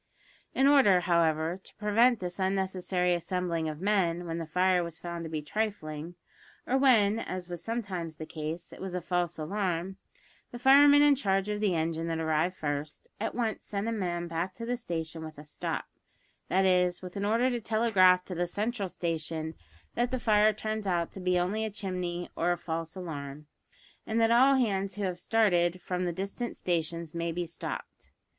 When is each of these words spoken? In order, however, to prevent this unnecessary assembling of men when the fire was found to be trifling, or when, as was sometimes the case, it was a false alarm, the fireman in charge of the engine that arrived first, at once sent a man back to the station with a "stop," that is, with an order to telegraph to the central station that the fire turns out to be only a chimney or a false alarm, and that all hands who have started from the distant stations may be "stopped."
In 0.55 0.65
order, 0.65 1.01
however, 1.01 1.61
to 1.63 1.75
prevent 1.75 2.19
this 2.19 2.39
unnecessary 2.39 3.13
assembling 3.13 3.69
of 3.69 3.79
men 3.81 4.25
when 4.25 4.39
the 4.39 4.47
fire 4.47 4.83
was 4.83 4.97
found 4.97 5.23
to 5.25 5.29
be 5.29 5.43
trifling, 5.43 6.15
or 6.65 6.75
when, 6.75 7.19
as 7.19 7.47
was 7.49 7.63
sometimes 7.63 8.15
the 8.15 8.25
case, 8.25 8.73
it 8.73 8.81
was 8.81 8.95
a 8.95 8.99
false 9.01 9.37
alarm, 9.37 9.97
the 10.49 10.57
fireman 10.57 11.03
in 11.03 11.13
charge 11.13 11.49
of 11.49 11.59
the 11.61 11.75
engine 11.75 12.07
that 12.07 12.17
arrived 12.17 12.55
first, 12.57 13.09
at 13.19 13.35
once 13.35 13.63
sent 13.63 13.87
a 13.87 13.91
man 13.91 14.27
back 14.27 14.55
to 14.55 14.65
the 14.65 14.75
station 14.75 15.23
with 15.23 15.37
a 15.37 15.45
"stop," 15.45 15.85
that 16.49 16.65
is, 16.65 17.03
with 17.03 17.15
an 17.15 17.23
order 17.23 17.51
to 17.51 17.61
telegraph 17.61 18.25
to 18.25 18.33
the 18.33 18.47
central 18.47 18.89
station 18.89 19.53
that 19.93 20.09
the 20.09 20.19
fire 20.19 20.51
turns 20.51 20.87
out 20.87 21.11
to 21.11 21.19
be 21.19 21.37
only 21.37 21.63
a 21.63 21.69
chimney 21.69 22.27
or 22.35 22.51
a 22.51 22.57
false 22.57 22.95
alarm, 22.95 23.45
and 24.07 24.19
that 24.19 24.31
all 24.31 24.55
hands 24.55 24.95
who 24.95 25.03
have 25.03 25.19
started 25.19 25.79
from 25.79 26.05
the 26.05 26.11
distant 26.11 26.57
stations 26.57 27.13
may 27.13 27.31
be 27.31 27.45
"stopped." 27.45 28.09